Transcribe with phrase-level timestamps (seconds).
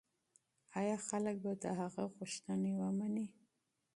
[0.79, 3.27] ایا خلک به د هغه غوښتنې ومني؟